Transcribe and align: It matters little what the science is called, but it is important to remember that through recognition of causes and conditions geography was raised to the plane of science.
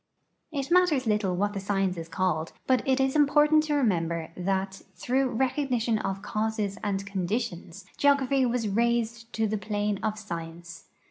It 0.51 0.71
matters 0.71 1.05
little 1.05 1.35
what 1.35 1.53
the 1.53 1.59
science 1.59 1.95
is 1.95 2.09
called, 2.09 2.53
but 2.65 2.81
it 2.87 2.99
is 2.99 3.15
important 3.15 3.61
to 3.65 3.75
remember 3.75 4.31
that 4.35 4.81
through 4.95 5.27
recognition 5.29 5.99
of 5.99 6.23
causes 6.23 6.79
and 6.83 7.05
conditions 7.05 7.85
geography 7.97 8.43
was 8.43 8.67
raised 8.67 9.31
to 9.33 9.45
the 9.45 9.59
plane 9.59 9.99
of 10.01 10.17
science. 10.17 10.85